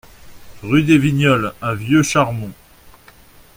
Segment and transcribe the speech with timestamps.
[0.63, 2.49] Rue des Vignoles à Vieux-Charmont